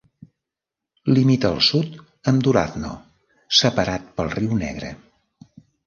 Limita 1.17 1.51
al 1.51 1.61
sud 1.67 2.01
amb 2.33 2.43
Durazno, 2.49 2.97
separat 3.61 4.13
pel 4.19 4.35
riu 4.41 4.61
Negre. 4.67 4.95